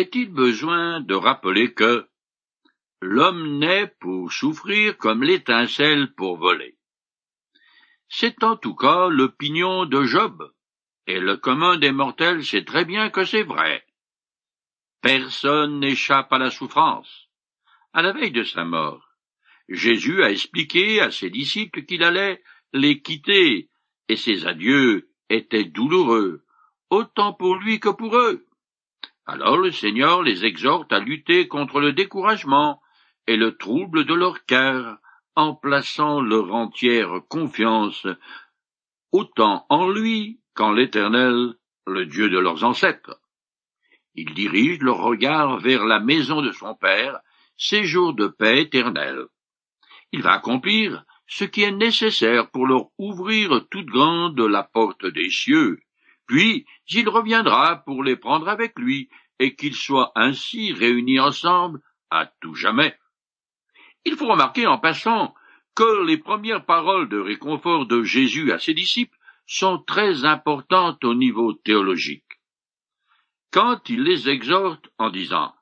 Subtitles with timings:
[0.00, 2.08] Est-il besoin de rappeler que
[3.02, 6.78] l'homme naît pour souffrir comme l'étincelle pour voler?
[8.08, 10.54] C'est en tout cas l'opinion de Job,
[11.06, 13.84] et le commun des mortels sait très bien que c'est vrai.
[15.02, 17.28] Personne n'échappe à la souffrance.
[17.92, 19.06] À la veille de sa mort,
[19.68, 22.42] Jésus a expliqué à ses disciples qu'il allait
[22.72, 23.68] les quitter,
[24.08, 26.46] et ses adieux étaient douloureux,
[26.88, 28.46] autant pour lui que pour eux.
[29.26, 32.80] Alors le Seigneur les exhorte à lutter contre le découragement
[33.26, 34.98] et le trouble de leur cœur,
[35.36, 38.06] en plaçant leur entière confiance
[39.12, 41.54] autant en lui qu'en l'Éternel,
[41.86, 43.20] le Dieu de leurs ancêtres.
[44.14, 47.20] Il dirige leur regard vers la maison de son Père,
[47.56, 49.26] séjour de paix éternelle.
[50.12, 55.30] Il va accomplir ce qui est nécessaire pour leur ouvrir toute grande la porte des
[55.30, 55.80] cieux,
[56.30, 61.80] puis il reviendra pour les prendre avec lui, et qu'ils soient ainsi réunis ensemble
[62.10, 62.96] à tout jamais.
[64.04, 65.34] Il faut remarquer en passant
[65.74, 71.14] que les premières paroles de réconfort de Jésus à ses disciples sont très importantes au
[71.14, 72.30] niveau théologique
[73.50, 75.54] quand il les exhorte en disant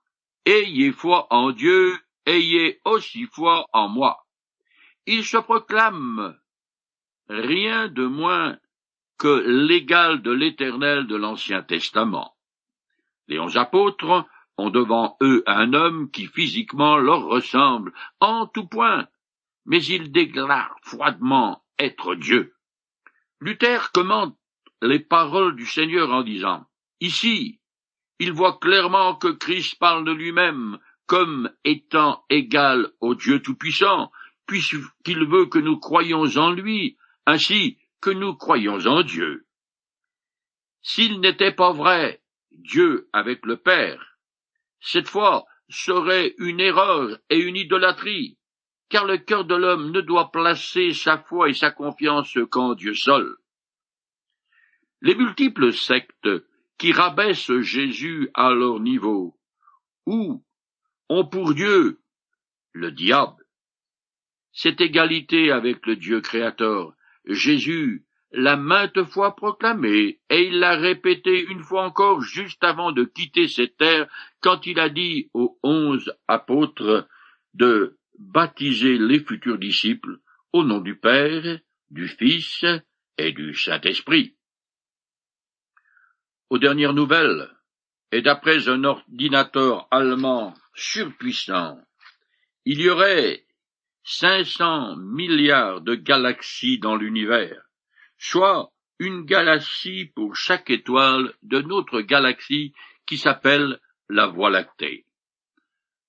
[0.44, 4.26] Ayez foi en Dieu, ayez aussi foi en moi.
[5.06, 6.38] Il se proclame
[7.28, 8.58] rien de moins
[9.18, 12.36] que l'égal de l'éternel de l'Ancien Testament.
[13.26, 19.06] Les onze apôtres ont devant eux un homme qui physiquement leur ressemble en tout point,
[19.66, 22.54] mais il déclare froidement être Dieu.
[23.40, 24.36] Luther commente
[24.82, 26.66] les paroles du Seigneur en disant
[27.00, 27.60] Ici,
[28.18, 34.10] il voit clairement que Christ parle de lui-même comme étant égal au Dieu Tout-Puissant,
[34.46, 36.96] puisqu'il veut que nous croyions en lui,
[37.26, 39.46] ainsi que nous croyons en Dieu.
[40.82, 44.18] S'il n'était pas vrai, Dieu avec le Père,
[44.80, 48.38] cette foi serait une erreur et une idolâtrie,
[48.88, 52.94] car le cœur de l'homme ne doit placer sa foi et sa confiance qu'en Dieu
[52.94, 53.36] seul.
[55.00, 56.28] Les multiples sectes
[56.78, 59.38] qui rabaissent Jésus à leur niveau,
[60.06, 60.44] ou
[61.08, 62.00] ont pour Dieu
[62.72, 63.44] le diable.
[64.52, 66.94] Cette égalité avec le Dieu créateur,
[67.28, 73.04] Jésus l'a maintes fois proclamé, et il l'a répété une fois encore juste avant de
[73.04, 74.08] quitter cette terre,
[74.40, 77.08] quand il a dit aux onze apôtres
[77.54, 80.18] de baptiser les futurs disciples
[80.52, 82.64] au nom du Père, du Fils
[83.16, 84.34] et du Saint-Esprit.
[86.50, 87.50] Aux dernières nouvelles,
[88.10, 91.78] et d'après un ordinateur allemand surpuissant,
[92.64, 93.44] il y aurait
[94.10, 97.62] 500 milliards de galaxies dans l'univers,
[98.16, 102.72] soit une galaxie pour chaque étoile de notre galaxie
[103.04, 105.04] qui s'appelle la Voie lactée.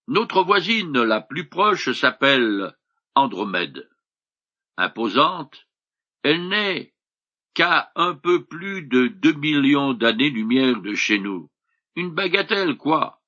[0.07, 2.73] Notre voisine la plus proche s'appelle
[3.15, 3.89] Andromède.
[4.77, 5.67] Imposante,
[6.23, 6.93] elle n'est
[7.53, 11.51] qu'à un peu plus de deux millions d'années-lumière de chez nous.
[11.97, 13.19] Une bagatelle, quoi.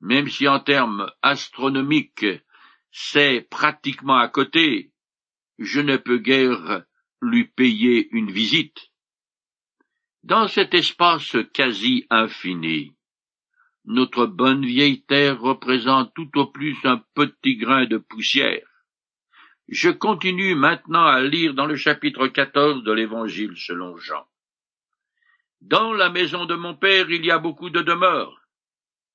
[0.00, 2.24] Même si en termes astronomiques
[2.92, 4.92] c'est pratiquement à côté,
[5.58, 6.84] je ne peux guère
[7.20, 8.90] lui payer une visite.
[10.22, 12.94] Dans cet espace quasi infini,
[13.84, 18.66] notre bonne vieille terre représente tout au plus un petit grain de poussière.
[19.68, 24.26] Je continue maintenant à lire dans le chapitre 14 de l'Évangile selon Jean.
[25.60, 28.40] Dans la maison de mon père il y a beaucoup de demeures.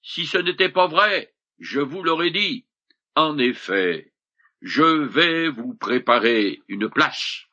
[0.02, 2.65] Si ce n'était pas vrai, je vous l'aurais dit.
[3.16, 4.12] En effet,
[4.62, 7.46] je vais vous préparer une place.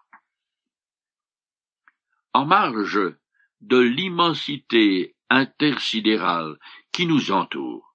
[2.32, 3.14] En marge
[3.60, 6.58] de l'immensité intersidérale
[6.90, 7.94] qui nous entoure,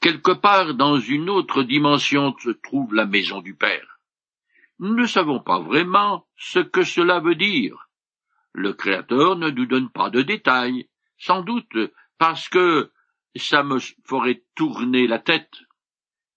[0.00, 4.00] quelque part dans une autre dimension se trouve la maison du Père.
[4.80, 7.88] Nous ne savons pas vraiment ce que cela veut dire.
[8.52, 10.88] Le Créateur ne nous donne pas de détails,
[11.18, 11.76] sans doute
[12.18, 12.90] parce que
[13.36, 15.52] ça me ferait tourner la tête.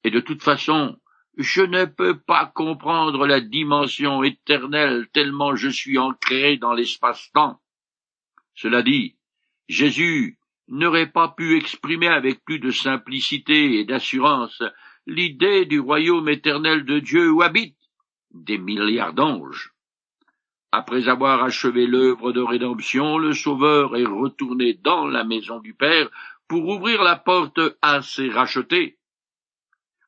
[0.04, 0.98] Et de toute façon,
[1.38, 7.60] je ne peux pas comprendre la dimension éternelle tellement je suis ancré dans l'espace-temps.
[8.56, 9.16] Cela dit,
[9.68, 10.38] Jésus
[10.68, 14.62] n'aurait pas pu exprimer avec plus de simplicité et d'assurance
[15.07, 17.78] l'idée du royaume éternel de Dieu où habite
[18.31, 19.74] des milliards d'anges.
[20.72, 26.10] Après avoir achevé l'œuvre de rédemption, le Sauveur est retourné dans la maison du Père
[26.48, 28.99] pour ouvrir la porte à ses rachetés.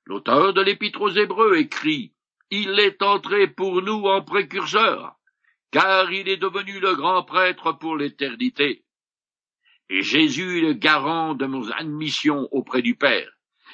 [0.06, 2.14] L'auteur de l'Épître aux Hébreux écrit
[2.50, 5.16] Il est entré pour nous en précurseur,
[5.72, 8.84] car il est devenu le grand prêtre pour l'éternité.
[9.90, 13.32] Et Jésus est le garant de mon admission auprès du Père,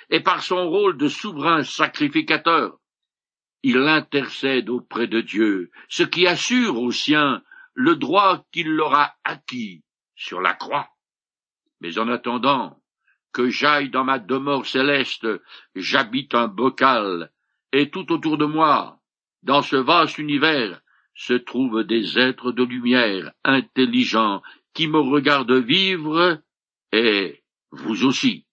[0.10, 2.80] et par son rôle de souverain sacrificateur,
[3.64, 7.44] il intercède auprès de Dieu, ce qui assure aux siens
[7.74, 9.84] le droit qu'il leur a acquis
[10.16, 10.90] sur la croix.
[11.82, 12.82] Mais en attendant
[13.38, 15.28] que j'aille dans ma demeure céleste,
[15.75, 17.31] j'habite un bocal,
[17.72, 19.00] et tout autour de moi,
[19.44, 20.81] dans ce vaste univers,
[21.13, 24.42] se trouvent des êtres de lumière, intelligents,
[24.74, 26.42] qui me regardent vivre,
[26.92, 28.48] et vous aussi.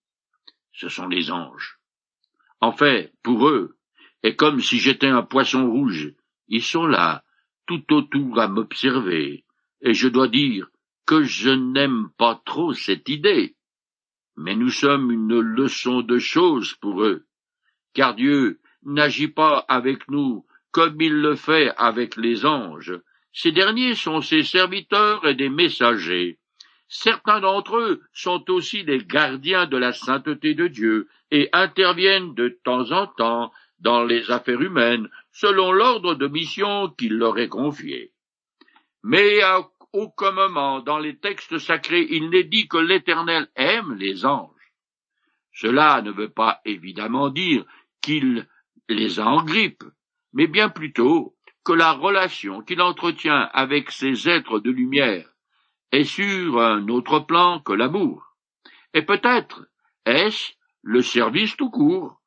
[0.74, 1.78] Ce sont les anges.
[2.60, 3.78] En fait, pour eux,
[4.22, 6.12] et comme si j'étais un poisson rouge,
[6.48, 7.24] ils sont là,
[7.66, 9.46] tout autour à m'observer,
[9.80, 10.68] et je dois dire
[11.06, 13.56] que je n'aime pas trop cette idée.
[14.36, 17.24] Mais nous sommes une leçon de choses pour eux,
[17.94, 22.98] car Dieu n'agit pas avec nous comme il le fait avec les anges.
[23.32, 26.38] Ces derniers sont ses serviteurs et des messagers.
[26.88, 32.48] Certains d'entre eux sont aussi des gardiens de la sainteté de Dieu et interviennent de
[32.64, 38.12] temps en temps dans les affaires humaines selon l'ordre de mission qu'il leur est confié.
[39.02, 39.60] Mais à
[39.94, 44.50] aucun moment dans les textes sacrés il n'est dit que l'Éternel aime les anges.
[45.52, 47.64] Cela ne veut pas évidemment dire
[48.02, 48.46] qu'il
[48.88, 49.84] les a en grippe,
[50.32, 55.26] mais bien plutôt que la relation qu'il entretient avec ces êtres de lumière
[55.92, 58.36] est sur un autre plan que l'amour.
[58.92, 59.66] Et peut-être
[60.04, 60.52] est-ce
[60.82, 62.20] le service tout court.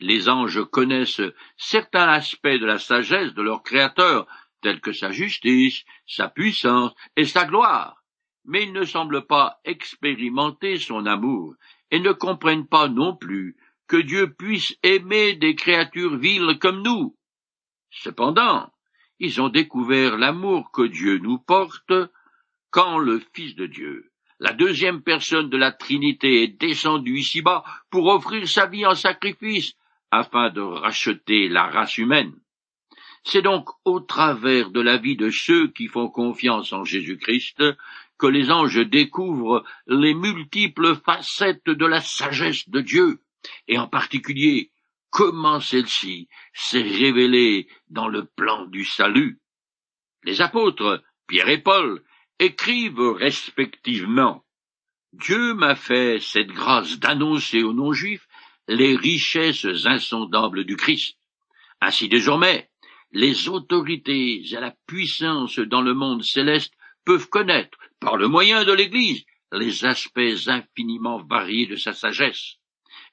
[0.00, 1.20] Les anges connaissent
[1.56, 4.26] certains aspects de la sagesse de leur Créateur,
[4.62, 8.02] tels que sa justice, sa puissance et sa gloire,
[8.44, 11.54] mais ils ne semblent pas expérimenter son amour
[11.90, 13.56] et ne comprennent pas non plus
[13.86, 17.14] que Dieu puisse aimer des créatures viles comme nous.
[17.90, 18.72] Cependant,
[19.18, 21.92] ils ont découvert l'amour que Dieu nous porte
[22.70, 24.10] quand le Fils de Dieu,
[24.40, 29.74] la deuxième personne de la Trinité, est descendu ici-bas pour offrir sa vie en sacrifice
[30.10, 32.34] afin de racheter la race humaine.
[33.24, 37.62] C'est donc au travers de la vie de ceux qui font confiance en Jésus-Christ
[38.18, 43.22] que les anges découvrent les multiples facettes de la sagesse de Dieu
[43.68, 44.70] et en particulier
[45.10, 49.40] comment celle-ci s'est révélée dans le plan du salut.
[50.24, 52.02] Les apôtres, Pierre et Paul,
[52.38, 54.44] écrivent respectivement
[55.12, 58.26] Dieu m'a fait cette grâce d'annoncer aux non-juifs
[58.68, 61.18] les richesses insondables du Christ.
[61.80, 62.70] Ainsi désormais,
[63.12, 66.74] les autorités et la puissance dans le monde céleste
[67.04, 72.56] peuvent connaître, par le moyen de l'Église, les aspects infiniment variés de sa sagesse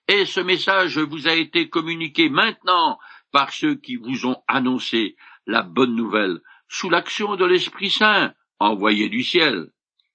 [0.09, 2.97] et ce message vous a été communiqué maintenant
[3.31, 5.15] par ceux qui vous ont annoncé
[5.45, 9.71] la bonne nouvelle sous l'action de l'Esprit Saint envoyé du ciel.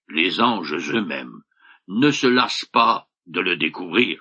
[0.08, 1.42] Les anges eux-mêmes
[1.86, 4.20] ne se lassent pas de le découvrir.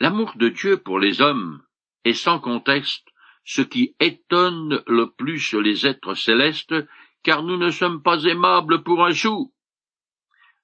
[0.00, 1.62] L'amour de Dieu pour les hommes
[2.04, 3.06] est sans conteste
[3.44, 6.74] ce qui étonne le plus les êtres célestes,
[7.22, 9.52] car nous ne sommes pas aimables pour un sou.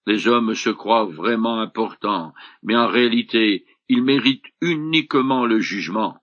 [0.07, 2.33] Les hommes se croient vraiment importants,
[2.63, 6.19] mais en réalité, ils méritent uniquement le jugement.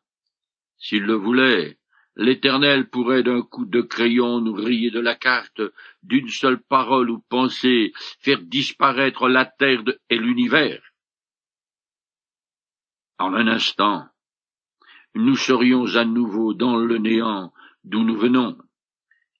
[0.77, 1.77] S'ils le voulaient,
[2.15, 5.61] l'Éternel pourrait d'un coup de crayon nous rayer de la carte,
[6.01, 10.81] d'une seule parole ou pensée, faire disparaître la terre et l'univers.
[13.17, 14.07] En un instant,
[15.15, 17.53] nous serions à nouveau dans le néant
[17.83, 18.57] d'où nous venons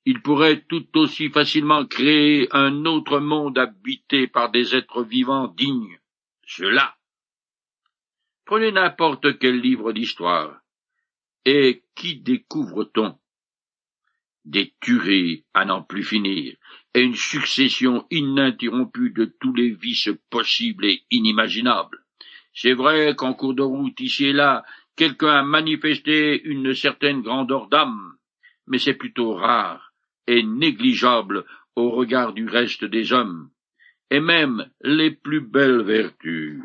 [0.06, 6.00] il pourrait tout aussi facilement créer un autre monde habité par des êtres vivants dignes.
[6.46, 6.98] Cela.
[8.46, 10.60] Prenez n'importe quel livre d'histoire.
[11.46, 13.18] Et qui découvre-t-on?
[14.44, 16.58] Des tueries à n'en plus finir,
[16.94, 22.04] et une succession ininterrompue de tous les vices possibles et inimaginables.
[22.54, 24.66] C'est vrai qu'en cours de route, ici et là,
[24.96, 28.18] quelqu'un a manifesté une certaine grandeur d'âme,
[28.68, 29.94] mais c'est plutôt rare,
[30.28, 31.46] est négligeable
[31.76, 33.50] au regard du reste des hommes,
[34.10, 36.62] et même les plus belles vertus,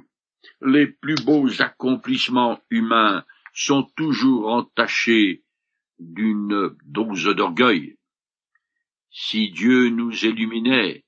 [0.61, 5.43] les plus beaux accomplissements humains sont toujours entachés
[5.99, 7.97] d'une dose d'orgueil.
[9.11, 11.05] Si Dieu nous illuminait,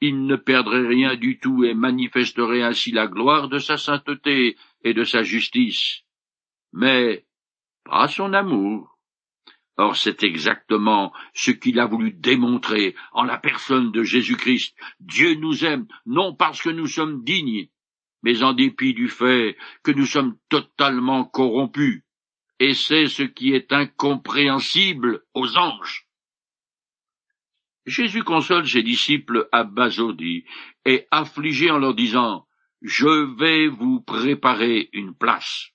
[0.00, 4.94] il ne perdrait rien du tout et manifesterait ainsi la gloire de sa sainteté et
[4.94, 6.02] de sa justice,
[6.72, 7.26] mais
[7.84, 8.98] pas son amour.
[9.76, 14.76] Or c'est exactement ce qu'il a voulu démontrer en la personne de Jésus-Christ.
[15.00, 17.68] Dieu nous aime non parce que nous sommes dignes,
[18.22, 22.02] mais en dépit du fait que nous sommes totalement corrompus.
[22.58, 26.06] Et c'est ce qui est incompréhensible aux anges.
[27.86, 30.44] Jésus console ses disciples abasourdis
[30.84, 32.46] et affligés en leur disant
[32.80, 35.71] Je vais vous préparer une place.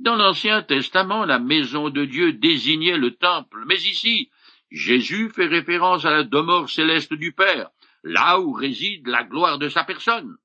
[0.00, 4.30] Dans l'Ancien Testament, la maison de Dieu désignait le temple, mais ici,
[4.70, 7.70] Jésus fait référence à la demeure céleste du Père,
[8.04, 10.36] là où réside la gloire de sa personne.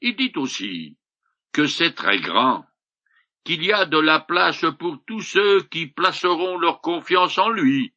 [0.00, 0.96] Il dit aussi
[1.52, 2.66] que c'est très grand,
[3.44, 7.92] qu'il y a de la place pour tous ceux qui placeront leur confiance en lui.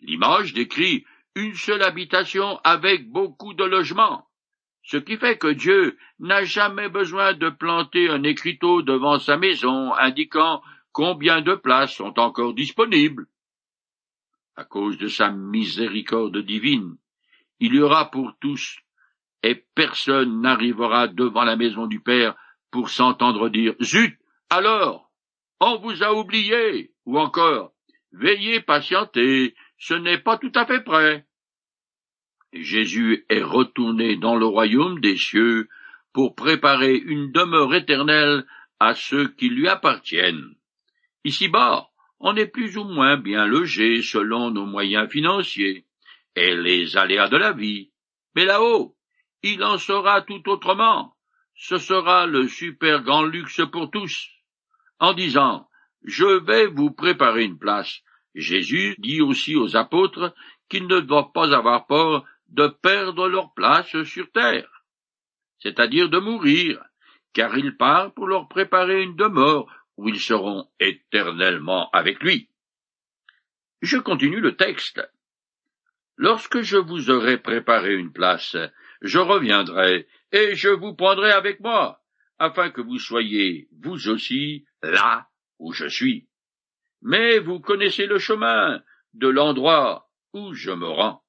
[0.00, 4.26] L'image décrit une seule habitation avec beaucoup de logements,
[4.82, 9.92] ce qui fait que Dieu n'a jamais besoin de planter un écriteau devant sa maison
[9.94, 10.62] indiquant
[10.92, 13.26] combien de places sont encore disponibles.
[14.56, 16.96] À cause de sa miséricorde divine,
[17.60, 18.78] il y aura pour tous,
[19.42, 22.36] et personne n'arrivera devant la maison du Père
[22.70, 24.18] pour s'entendre dire Zut.
[24.50, 25.12] Alors.
[25.64, 26.90] On vous a oublié.
[27.06, 27.72] Ou encore
[28.10, 31.24] Veillez patienter, ce n'est pas tout à fait prêt.
[32.52, 35.68] Jésus est retourné dans le royaume des cieux
[36.12, 38.44] pour préparer une demeure éternelle
[38.78, 40.54] à ceux qui lui appartiennent.
[41.24, 41.88] Ici-bas,
[42.20, 45.86] on est plus ou moins bien logé selon nos moyens financiers
[46.36, 47.90] et les aléas de la vie.
[48.34, 48.96] Mais là-haut,
[49.42, 51.14] il en sera tout autrement.
[51.54, 54.28] Ce sera le super grand luxe pour tous.
[54.98, 55.68] En disant,
[56.04, 58.02] je vais vous préparer une place,
[58.34, 60.34] Jésus dit aussi aux apôtres
[60.68, 64.84] qu'ils ne doivent pas avoir peur de perdre leur place sur terre,
[65.58, 66.84] c'est-à-dire de mourir,
[67.32, 69.66] car il part pour leur préparer une demeure
[69.96, 72.50] où ils seront éternellement avec lui.
[73.80, 75.00] Je continue le texte.
[76.16, 78.56] Lorsque je vous aurai préparé une place,
[79.00, 82.02] je reviendrai, et je vous prendrai avec moi,
[82.38, 85.28] afin que vous soyez, vous aussi, là
[85.58, 86.28] où je suis.
[87.00, 88.82] Mais vous connaissez le chemin
[89.14, 91.21] de l'endroit où je me rends.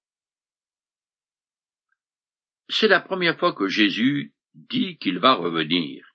[2.69, 6.05] C'est la première fois que Jésus dit qu'il va revenir,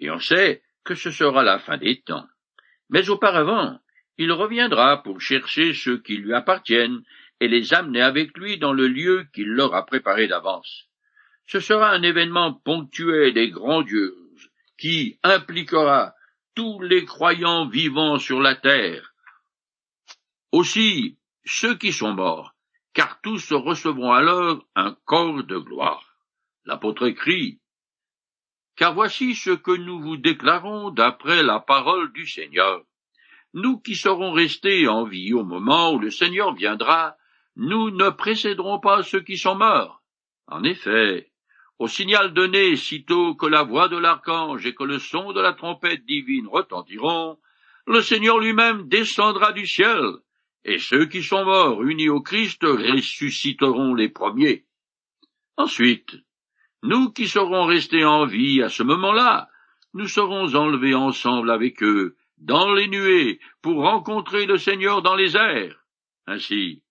[0.00, 2.26] et on sait que ce sera la fin des temps.
[2.90, 3.78] Mais auparavant,
[4.16, 7.02] il reviendra pour chercher ceux qui lui appartiennent
[7.40, 10.88] et les amener avec lui dans le lieu qu'il leur a préparé d'avance.
[11.46, 16.14] Ce sera un événement ponctuel et grandiose qui impliquera
[16.54, 19.14] tous les croyants vivant sur la terre.
[20.52, 22.54] Aussi ceux qui sont morts,
[22.98, 26.02] car tous recevront alors un corps de gloire.
[26.64, 27.60] L'apôtre écrit,
[28.74, 32.82] Car voici ce que nous vous déclarons d'après la parole du Seigneur.
[33.54, 37.16] Nous qui serons restés en vie au moment où le Seigneur viendra,
[37.54, 40.02] nous ne précéderons pas ceux qui sont morts.
[40.48, 41.30] En effet,
[41.78, 45.52] au signal donné sitôt que la voix de l'archange et que le son de la
[45.52, 47.38] trompette divine retentiront,
[47.86, 50.02] le Seigneur lui-même descendra du ciel,
[50.68, 54.66] et ceux qui sont morts unis au Christ ressusciteront les premiers.
[55.56, 56.14] Ensuite,
[56.82, 59.48] nous qui serons restés en vie à ce moment-là,
[59.94, 65.36] nous serons enlevés ensemble avec eux dans les nuées pour rencontrer le Seigneur dans les
[65.38, 65.82] airs.
[66.26, 66.82] Ainsi,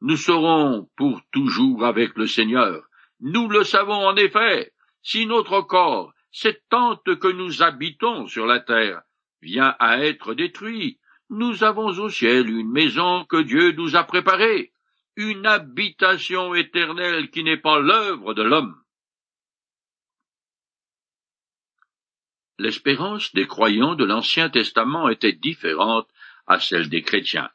[0.00, 2.84] nous serons pour toujours avec le Seigneur.
[3.18, 4.72] Nous le savons en effet,
[5.02, 9.02] si notre corps, cette tente que nous habitons sur la terre,
[9.42, 10.98] vient à être détruit,
[11.30, 14.72] nous avons au ciel une maison que Dieu nous a préparée,
[15.16, 18.80] une habitation éternelle qui n'est pas l'œuvre de l'homme.
[22.58, 26.08] L'espérance des croyants de l'Ancien Testament était différente
[26.46, 27.50] à celle des chrétiens.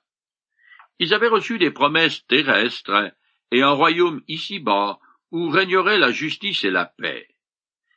[1.00, 3.14] Ils avaient reçu des promesses terrestres
[3.52, 5.00] et un royaume ici-bas
[5.32, 7.28] où régnerait la justice et la paix.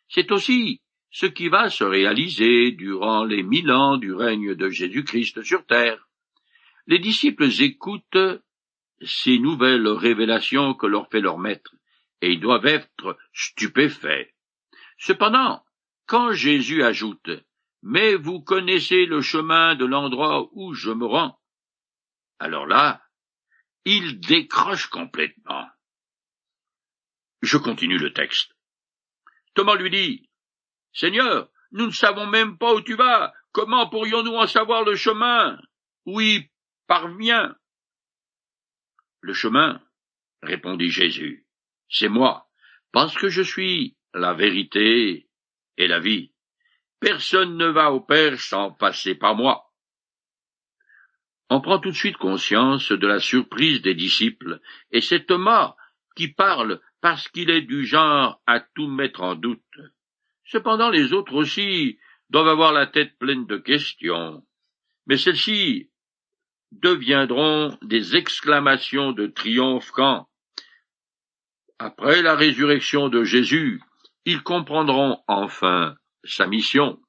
[0.08, 0.81] C'est aussi
[1.12, 6.08] ce qui va se réaliser durant les mille ans du règne de Jésus-Christ sur terre.
[6.86, 8.40] Les disciples écoutent
[9.02, 11.74] ces nouvelles révélations que leur fait leur maître,
[12.22, 14.32] et ils doivent être stupéfaits.
[14.96, 15.62] Cependant,
[16.06, 17.30] quand Jésus ajoute
[17.82, 21.38] Mais vous connaissez le chemin de l'endroit où je me rends,
[22.38, 23.02] alors là,
[23.84, 25.68] ils décrochent complètement.
[27.42, 28.52] Je continue le texte.
[29.54, 30.30] Thomas lui dit
[30.92, 33.32] Seigneur, nous ne savons même pas où tu vas.
[33.52, 35.58] Comment pourrions-nous en savoir le chemin?
[36.04, 36.50] Oui,
[36.86, 37.56] parviens.
[39.20, 39.80] Le chemin,
[40.42, 41.46] répondit Jésus,
[41.88, 42.48] c'est moi,
[42.92, 45.28] parce que je suis la vérité
[45.76, 46.32] et la vie.
[47.00, 49.72] Personne ne va au Père sans passer par moi.
[51.48, 55.76] On prend tout de suite conscience de la surprise des disciples, et c'est Thomas
[56.16, 59.60] qui parle parce qu'il est du genre à tout mettre en doute.
[60.44, 61.98] Cependant les autres aussi
[62.30, 64.44] doivent avoir la tête pleine de questions.
[65.06, 65.90] Mais celles-ci
[66.72, 70.28] deviendront des exclamations de triomphe quand,
[71.78, 73.82] Après la résurrection de Jésus,
[74.24, 77.00] ils comprendront enfin sa mission.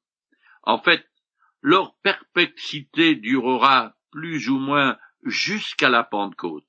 [0.64, 1.08] En fait,
[1.62, 6.68] leur perplexité durera plus ou moins jusqu'à la Pentecôte,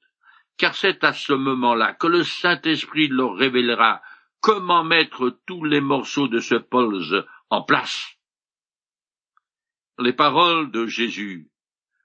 [0.56, 4.02] car c'est à ce moment-là que le Saint-Esprit leur révélera
[4.44, 7.14] comment mettre tous les morceaux de ce pulse
[7.48, 8.18] en place.
[9.98, 11.48] Les paroles de Jésus,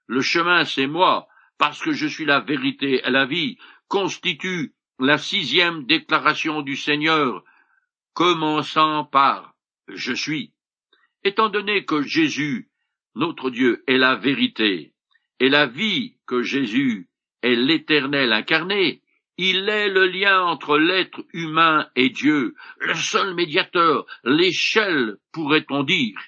[0.06, 1.28] le chemin c'est moi,
[1.58, 7.44] parce que je suis la vérité et la vie, constituent la sixième déclaration du Seigneur,
[8.14, 9.54] commençant par
[9.88, 10.54] Je suis.
[11.22, 12.70] Étant donné que Jésus,
[13.16, 14.94] notre Dieu, est la vérité,
[15.40, 17.10] et la vie que Jésus
[17.42, 19.02] est l'éternel incarné,
[19.42, 26.20] il est le lien entre l'être humain et Dieu, le seul médiateur, l'échelle, pourrait-on dire,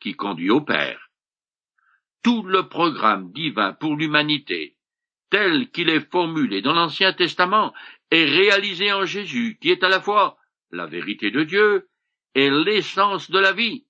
[0.00, 1.10] qui conduit au Père.
[2.22, 4.76] Tout le programme divin pour l'humanité,
[5.28, 7.74] tel qu'il est formulé dans l'Ancien Testament,
[8.10, 10.38] est réalisé en Jésus, qui est à la fois
[10.70, 11.90] la vérité de Dieu
[12.34, 13.84] et l'essence de la vie.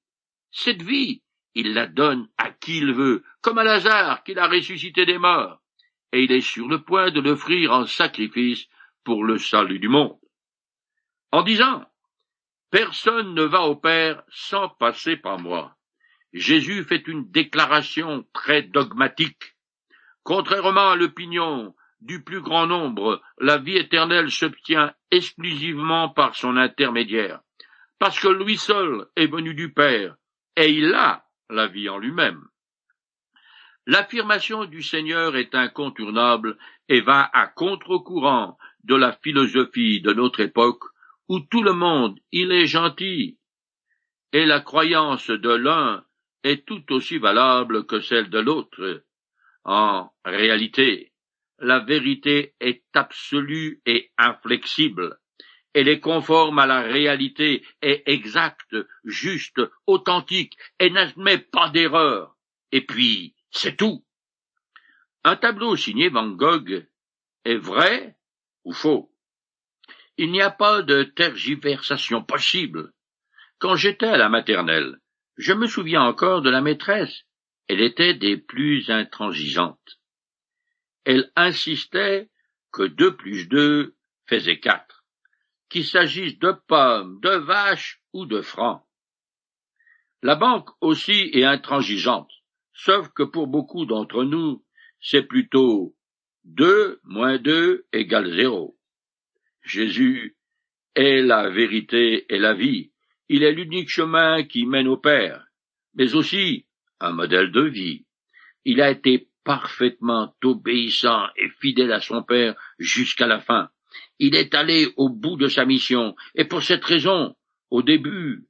[0.50, 1.22] Cette vie,
[1.54, 5.62] il la donne à qui il veut, comme à Lazare qu'il a ressuscité des morts,
[6.12, 8.66] et il est sur le point de l'offrir en sacrifice
[9.04, 10.18] pour le salut du monde.
[11.32, 11.84] En disant
[12.70, 15.74] Personne ne va au Père sans passer par moi.
[16.32, 19.56] Jésus fait une déclaration très dogmatique.
[20.22, 27.40] Contrairement à l'opinion du plus grand nombre, la vie éternelle s'obtient exclusivement par son intermédiaire,
[27.98, 30.16] parce que lui seul est venu du Père,
[30.56, 32.46] et il a la vie en lui-même.
[33.88, 36.58] L'affirmation du Seigneur est incontournable
[36.90, 40.84] et va à contre-courant de la philosophie de notre époque,
[41.26, 43.38] où tout le monde il est gentil,
[44.34, 46.04] et la croyance de l'un
[46.44, 49.04] est tout aussi valable que celle de l'autre.
[49.64, 51.14] En réalité,
[51.58, 55.18] la vérité est absolue et inflexible.
[55.72, 62.36] Elle est conforme à la réalité, est exacte, juste, authentique, et n'admet pas d'erreur.
[62.70, 64.04] Et puis, c'est tout.
[65.24, 66.86] Un tableau signé Van Gogh
[67.44, 68.16] est vrai
[68.64, 69.12] ou faux?
[70.16, 72.92] Il n'y a pas de tergiversation possible.
[73.58, 75.00] Quand j'étais à la maternelle,
[75.36, 77.24] je me souviens encore de la maîtresse.
[77.68, 79.98] Elle était des plus intransigeantes
[81.08, 82.28] elle insistait
[82.70, 85.06] que deux plus deux faisait quatre,
[85.70, 88.84] qu'il s'agisse de pommes, de vaches ou de francs.
[90.20, 92.30] La banque aussi est intransigeante,
[92.78, 94.64] sauf que pour beaucoup d'entre nous,
[95.00, 95.96] c'est plutôt
[96.44, 98.78] deux moins deux égale zéro.
[99.62, 100.36] Jésus
[100.94, 102.92] est la vérité et la vie.
[103.28, 105.44] Il est l'unique chemin qui mène au Père,
[105.94, 106.66] mais aussi
[107.00, 108.06] un modèle de vie.
[108.64, 113.70] Il a été parfaitement obéissant et fidèle à son Père jusqu'à la fin.
[114.18, 117.34] Il est allé au bout de sa mission, et pour cette raison,
[117.70, 118.46] au début,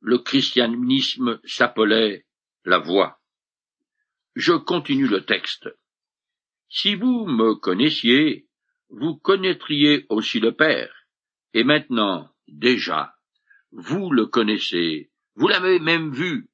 [0.00, 2.24] le christianisme s'appelait
[2.64, 3.17] la voie.
[4.38, 5.68] Je continue le texte.
[6.68, 8.46] Si vous me connaissiez,
[8.88, 10.94] vous connaîtriez aussi le Père.
[11.54, 13.16] Et maintenant, déjà,
[13.72, 16.50] vous le connaissez, vous l'avez même vu,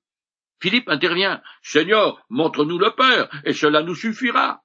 [0.63, 1.43] Philippe intervient.
[1.61, 4.63] Seigneur, montre-nous le Père, et cela nous suffira.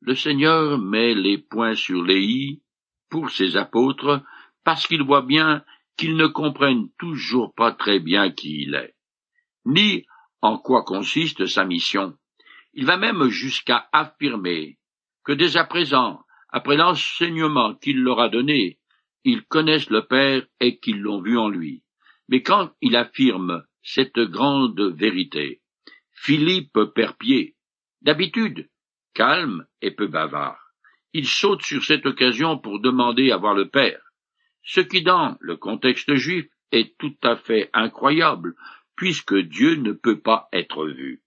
[0.00, 2.62] Le Seigneur met les points sur les i
[3.08, 4.24] pour ses apôtres,
[4.64, 5.64] parce qu'il voit bien
[5.96, 8.96] qu'ils ne comprennent toujours pas très bien qui il est,
[9.66, 10.04] ni
[10.42, 12.16] en quoi consiste sa mission.
[12.74, 14.78] Il va même jusqu'à affirmer
[15.24, 18.78] que dès à présent, après l'enseignement qu'il leur a donné,
[19.24, 21.82] ils connaissent le Père et qu'ils l'ont vu en lui.
[22.28, 25.62] Mais quand il affirme cette grande vérité.
[26.12, 27.56] Philippe perd pied.
[28.02, 28.68] D'habitude,
[29.14, 30.58] calme et peu bavard.
[31.12, 34.00] Il saute sur cette occasion pour demander à voir le Père,
[34.62, 38.54] ce qui dans le contexte juif est tout à fait incroyable,
[39.00, 41.22] puisque Dieu ne peut pas être vu.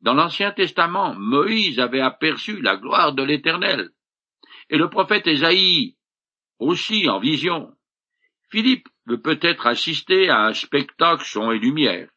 [0.00, 3.90] Dans l'Ancien Testament, Moïse avait aperçu la gloire de l'Éternel,
[4.70, 5.98] et le prophète Ésaïe
[6.58, 7.76] aussi en vision.
[8.50, 12.08] Philippe veut peut-être assister à un spectacle son et lumière,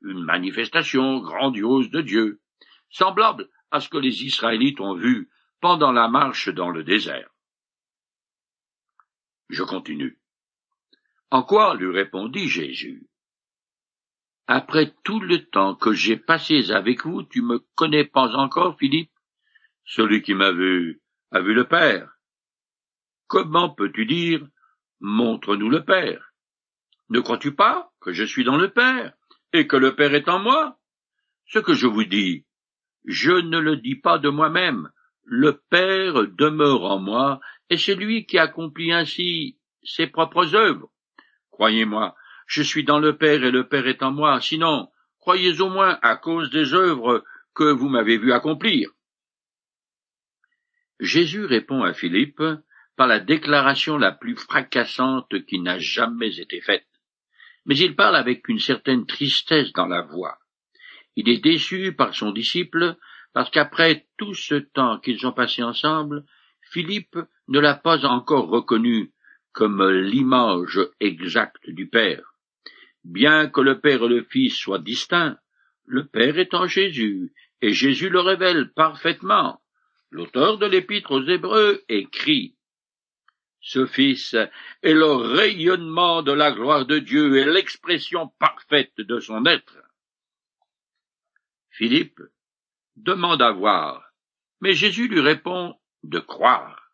[0.00, 2.40] une manifestation grandiose de Dieu,
[2.88, 5.28] semblable à ce que les Israélites ont vu
[5.60, 7.28] pendant la marche dans le désert.
[9.50, 10.18] Je continue.
[11.30, 13.08] En quoi lui répondit Jésus?
[14.50, 19.12] Après tout le temps que j'ai passé avec vous, tu me connais pas encore, Philippe?
[19.84, 22.10] Celui qui m'a vu a vu le Père.
[23.26, 24.48] Comment peux-tu dire
[25.00, 26.32] Montre-nous le Père?
[27.10, 29.12] Ne crois-tu pas que je suis dans le Père,
[29.52, 30.78] et que le Père est en moi?
[31.44, 32.46] Ce que je vous dis,
[33.04, 34.90] je ne le dis pas de moi-même.
[35.24, 40.90] Le Père demeure en moi, et c'est lui qui accomplit ainsi ses propres œuvres.
[41.50, 42.14] Croyez-moi,
[42.48, 44.88] je suis dans le Père et le Père est en moi, sinon,
[45.20, 47.22] croyez au moins à cause des œuvres
[47.54, 48.90] que vous m'avez vu accomplir.
[50.98, 52.42] Jésus répond à Philippe
[52.96, 56.88] par la déclaration la plus fracassante qui n'a jamais été faite.
[57.66, 60.38] Mais il parle avec une certaine tristesse dans la voix.
[61.16, 62.96] Il est déçu par son disciple
[63.34, 66.24] parce qu'après tout ce temps qu'ils ont passé ensemble,
[66.62, 69.12] Philippe ne l'a pas encore reconnu
[69.52, 72.37] comme l'image exacte du Père.
[73.04, 75.38] Bien que le Père et le Fils soient distincts,
[75.84, 79.60] le Père est en Jésus, et Jésus le révèle parfaitement.
[80.10, 82.56] L'auteur de l'épître aux Hébreux écrit
[83.60, 84.34] Ce Fils
[84.82, 89.78] est le rayonnement de la gloire de Dieu et l'expression parfaite de son être.
[91.70, 92.20] Philippe
[92.96, 94.12] demande à voir,
[94.60, 96.90] mais Jésus lui répond de croire.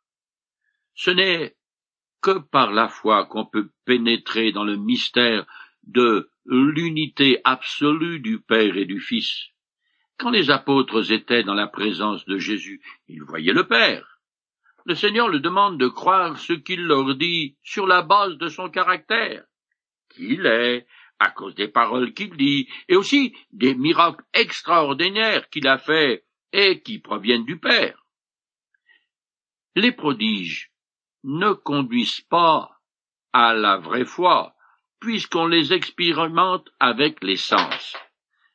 [0.94, 1.56] Ce n'est
[2.20, 5.46] que par la foi qu'on peut pénétrer dans le mystère
[5.86, 9.48] de l'unité absolue du Père et du Fils.
[10.18, 14.20] Quand les apôtres étaient dans la présence de Jésus, ils voyaient le Père.
[14.86, 18.68] Le Seigneur le demande de croire ce qu'il leur dit sur la base de son
[18.68, 19.44] caractère,
[20.10, 20.86] qu'il est,
[21.18, 26.82] à cause des paroles qu'il dit, et aussi des miracles extraordinaires qu'il a faits et
[26.82, 28.04] qui proviennent du Père.
[29.74, 30.70] Les prodiges
[31.24, 32.80] ne conduisent pas
[33.32, 34.53] à la vraie foi,
[35.00, 37.96] puisqu'on les expérimente avec les sens.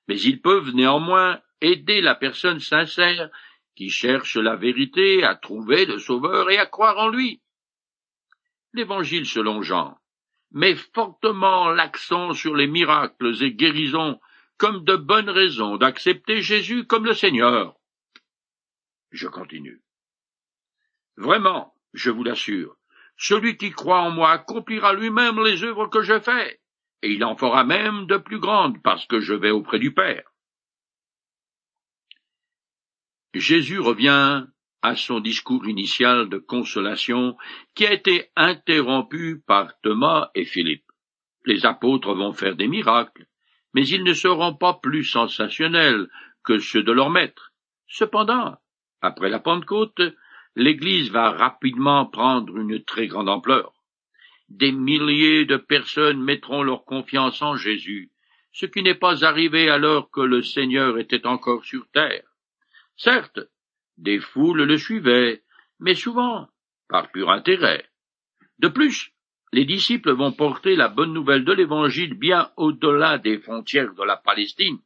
[0.08, 3.30] Mais ils peuvent néanmoins aider la personne sincère
[3.76, 7.42] qui cherche la vérité à trouver le Sauveur et à croire en lui.
[8.74, 9.98] L'Évangile selon Jean
[10.52, 14.20] met fortement l'accent sur les miracles et guérisons
[14.58, 17.76] comme de bonnes raisons d'accepter Jésus comme le Seigneur.
[19.12, 19.82] Je continue.
[21.18, 22.76] Vraiment, je vous l'assure,
[23.20, 26.62] celui qui croit en moi accomplira lui-même les œuvres que je fais,
[27.04, 30.24] et il en fera même de plus grandes parce que je vais auprès du Père.
[33.34, 34.46] Jésus revient
[34.82, 37.36] à son discours initial de consolation
[37.76, 40.90] qui a été interrompu par Thomas et Philippe.
[41.46, 43.28] Les apôtres vont faire des miracles,
[43.74, 46.08] mais ils ne seront pas plus sensationnels
[46.46, 47.52] que ceux de leur maître.
[47.88, 48.58] Cependant,
[49.02, 50.02] après la Pentecôte,
[50.60, 53.72] l'Église va rapidement prendre une très grande ampleur.
[54.50, 58.12] Des milliers de personnes mettront leur confiance en Jésus,
[58.52, 62.26] ce qui n'est pas arrivé alors que le Seigneur était encore sur terre.
[62.98, 63.40] Certes,
[63.98, 65.44] des foules le suivaient,
[65.80, 66.50] mais souvent
[66.90, 67.86] par pur intérêt.
[68.58, 69.14] De plus,
[69.54, 74.18] les disciples vont porter la bonne nouvelle de l'Évangile bien au-delà des frontières de la
[74.18, 74.80] Palestine,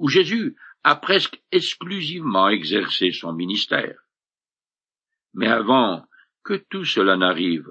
[0.00, 4.02] où Jésus a presque exclusivement exercé son ministère.
[5.34, 6.06] Mais avant
[6.44, 7.68] que tout cela n'arrive,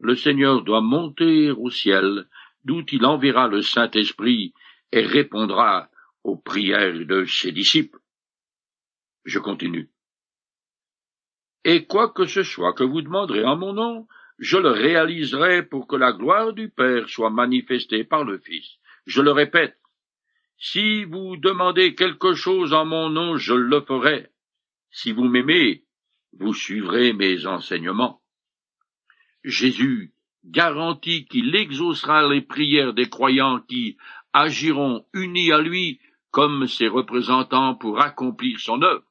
[0.00, 2.28] le Seigneur doit monter au ciel,
[2.64, 4.54] d'où il enverra le Saint-Esprit
[4.92, 5.90] et répondra
[6.24, 7.98] aux prières de ses disciples.
[9.24, 9.90] Je continue.
[11.64, 15.86] Et quoi que ce soit que vous demanderez en mon nom, je le réaliserai pour
[15.86, 18.78] que la gloire du Père soit manifestée par le Fils.
[19.06, 19.78] Je le répète,
[20.58, 24.30] si vous demandez quelque chose en mon nom, je le ferai.
[24.90, 25.84] Si vous m'aimez,
[26.38, 28.20] vous suivrez mes enseignements.
[29.44, 30.12] Jésus
[30.44, 33.96] garantit qu'il exaucera les prières des croyants qui
[34.32, 39.04] agiront unis à lui comme ses représentants pour accomplir son œuvre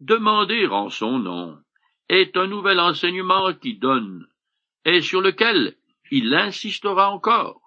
[0.00, 1.58] demander en son nom
[2.08, 4.26] est un nouvel enseignement qui donne,
[4.84, 5.76] et sur lequel
[6.10, 7.60] il insistera encore.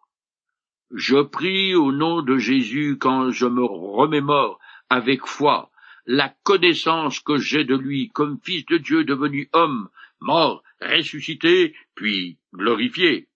[0.91, 5.71] Je prie au nom de Jésus quand je me remémore avec foi
[6.05, 9.89] la connaissance que j'ai de lui comme Fils de Dieu devenu homme,
[10.19, 13.27] mort, ressuscité, puis glorifié.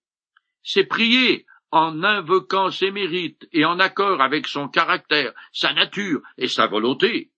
[0.63, 6.47] C'est prier en invoquant ses mérites et en accord avec son caractère, sa nature et
[6.47, 7.31] sa volonté.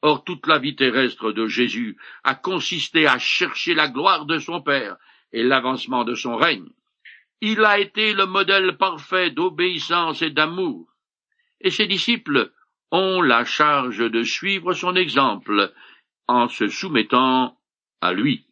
[0.00, 4.62] Or toute la vie terrestre de Jésus a consisté à chercher la gloire de son
[4.62, 4.96] Père
[5.32, 6.68] et l'avancement de son règne.
[7.40, 10.88] Il a été le modèle parfait d'obéissance et d'amour,
[11.60, 12.52] et ses disciples
[12.90, 15.72] ont la charge de suivre son exemple
[16.26, 17.58] en se soumettant
[18.00, 18.46] à lui.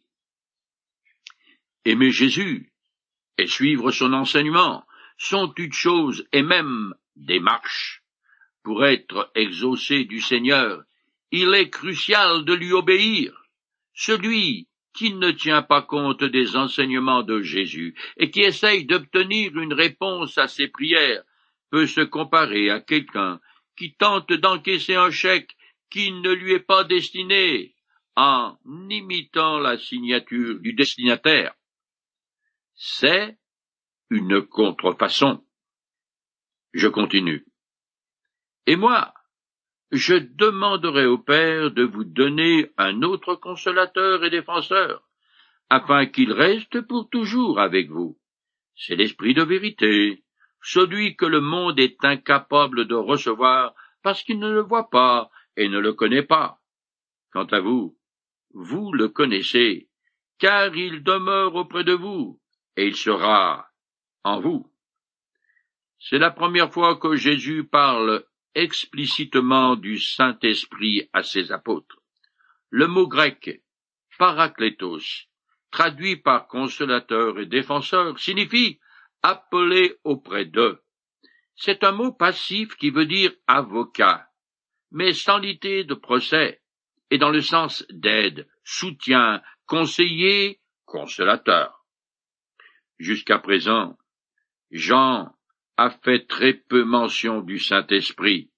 [1.85, 2.71] Aimer Jésus
[3.37, 4.85] et suivre son enseignement
[5.17, 8.03] sont une chose et même des marches.
[8.63, 10.83] Pour être exaucé du Seigneur
[11.31, 13.33] il est crucial de lui obéir.
[13.93, 19.73] Celui qui ne tient pas compte des enseignements de Jésus et qui essaye d'obtenir une
[19.73, 21.23] réponse à ses prières
[21.69, 23.39] peut se comparer à quelqu'un
[23.77, 25.55] qui tente d'encaisser un chèque
[25.89, 27.75] qui ne lui est pas destiné.
[28.19, 28.57] en
[28.89, 31.53] imitant la signature du destinataire.
[32.73, 33.37] C'est
[34.09, 35.45] une contrefaçon.
[36.73, 37.45] Je continue.
[38.65, 39.13] Et moi,
[39.91, 45.07] je demanderai au Père de vous donner un autre consolateur et défenseur,
[45.69, 48.19] afin qu'il reste pour toujours avec vous.
[48.75, 50.23] C'est l'Esprit de vérité,
[50.61, 55.69] celui que le monde est incapable de recevoir parce qu'il ne le voit pas et
[55.69, 56.59] ne le connaît pas.
[57.31, 57.97] Quant à vous,
[58.53, 59.89] vous le connaissez,
[60.39, 62.39] car il demeure auprès de vous,
[62.75, 63.67] et il sera
[64.23, 64.71] en vous.
[65.99, 68.23] C'est la première fois que Jésus parle
[68.55, 72.01] explicitement du Saint-Esprit à ses apôtres.
[72.69, 73.61] Le mot grec
[74.17, 75.27] parakletos,
[75.71, 78.79] traduit par consolateur et défenseur, signifie
[79.27, 80.81] appeler auprès d'eux.
[81.57, 84.29] C'est un mot passif qui veut dire avocat,
[84.91, 86.61] mais sans l'idée de procès,
[87.09, 91.85] et dans le sens d'aide, soutien, conseiller, consolateur.
[92.99, 93.97] Jusqu'à présent,
[94.71, 95.35] Jean
[95.75, 98.49] a fait très peu mention du Saint-Esprit.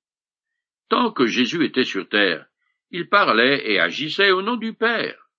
[0.88, 2.46] Tant que Jésus était sur terre,
[2.92, 5.30] il parlait et agissait au nom du Père.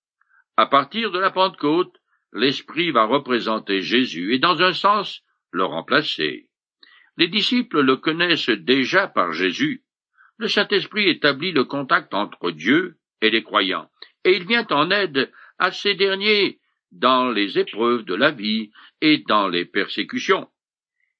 [0.57, 2.00] À partir de la Pentecôte,
[2.33, 6.47] l'Esprit va représenter Jésus et dans un sens le remplacer.
[7.17, 9.83] Les disciples le connaissent déjà par Jésus.
[10.37, 13.89] Le Saint-Esprit établit le contact entre Dieu et les croyants,
[14.23, 16.59] et il vient en aide à ces derniers
[16.91, 20.49] dans les épreuves de la vie et dans les persécutions.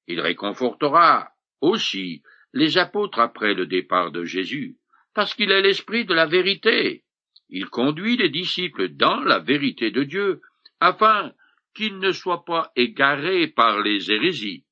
[0.08, 4.78] Il réconfortera aussi les apôtres après le départ de Jésus,
[5.14, 7.04] parce qu'il est l'Esprit de la vérité.
[7.50, 10.42] Il conduit les disciples dans la vérité de Dieu,
[10.82, 11.32] afin
[11.74, 14.66] qu'ils ne soient pas égarés par les hérésies.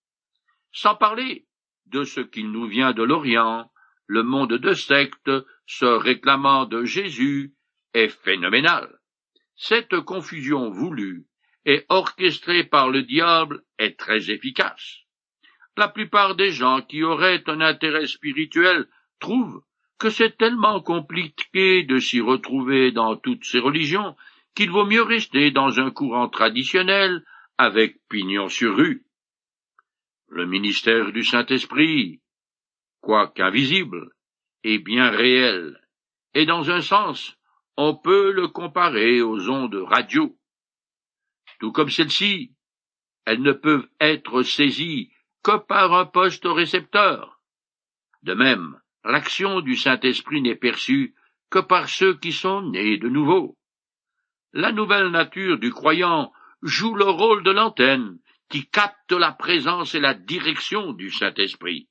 [0.74, 1.45] Sans parler
[1.86, 3.72] de ce qui nous vient de l'Orient,
[4.08, 5.32] le monde de sectes
[5.65, 7.54] se réclamant de Jésus
[7.93, 9.00] est phénoménal.
[9.56, 11.26] Cette confusion voulue
[11.65, 15.00] et orchestrée par le diable est très efficace.
[15.78, 18.88] La plupart des gens qui auraient un intérêt spirituel
[19.19, 19.62] trouvent
[20.00, 24.15] que c'est tellement compliqué de s'y retrouver dans toutes ces religions
[24.56, 27.24] qu'il vaut mieux rester dans un courant traditionnel
[27.58, 29.06] avec pignon sur rue.
[30.28, 32.22] Le ministère du Saint-Esprit,
[33.02, 34.14] quoique invisible,
[34.64, 35.80] est bien réel,
[36.34, 37.38] et dans un sens,
[37.78, 40.38] on peut le comparer aux ondes radio.
[41.60, 42.54] Tout comme celles-ci,
[43.26, 45.12] elles ne peuvent être saisies
[45.44, 47.42] que par un poste récepteur.
[48.24, 51.16] De même, l'action du Saint-Esprit n'est perçue
[51.50, 53.58] que par ceux qui sont nés de nouveau.
[54.54, 56.32] La nouvelle nature du croyant
[56.64, 58.18] joue le rôle de l'antenne
[58.50, 61.88] qui capte la présence et la direction du Saint-Esprit.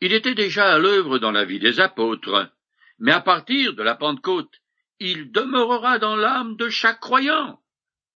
[0.00, 2.50] Il était déjà à l'œuvre dans la vie des apôtres,
[2.98, 4.60] mais à partir de la Pentecôte,
[4.98, 7.60] il demeurera dans l'âme de chaque croyant.